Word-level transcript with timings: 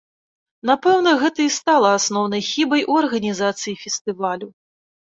Напэўна, 0.69 1.13
гэта 1.25 1.45
і 1.45 1.53
стала 1.59 1.93
асноўнай 1.99 2.41
хібай 2.51 2.81
у 2.91 2.99
арганізацыі 3.07 3.79
фестывалю. 3.85 4.55